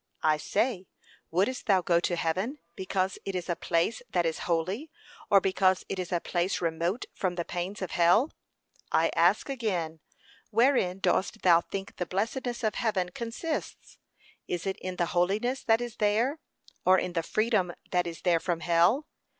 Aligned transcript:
I 0.23 0.37
say, 0.37 0.87
wouldst 1.29 1.67
thou 1.67 1.83
go 1.83 1.99
to 1.99 2.15
heaven, 2.15 2.57
because 2.75 3.19
it 3.23 3.35
is 3.35 3.47
a 3.47 3.55
place 3.55 4.01
that 4.09 4.25
is 4.25 4.39
holy, 4.49 4.89
or 5.29 5.39
because 5.39 5.83
it 5.89 5.99
is 5.99 6.11
a 6.11 6.19
place 6.19 6.59
remote 6.59 7.05
from 7.13 7.35
the 7.35 7.45
pains 7.45 7.83
of 7.83 7.91
hell? 7.91 8.31
I 8.91 9.09
ask 9.15 9.47
again, 9.47 9.99
wherein 10.49 10.97
dost 11.01 11.43
thou 11.43 11.61
think 11.61 11.97
the 11.97 12.07
blessedness 12.07 12.63
of 12.63 12.73
heaven 12.73 13.09
consists? 13.09 13.99
is 14.47 14.65
it 14.65 14.77
in 14.77 14.95
the 14.95 15.05
holiness 15.13 15.63
that 15.65 15.81
is 15.81 15.97
there, 15.97 16.39
or 16.83 16.97
in 16.97 17.13
the 17.13 17.21
freedom 17.21 17.71
that 17.91 18.07
is 18.07 18.23
there 18.23 18.39
from 18.39 18.61
hell? 18.61 19.05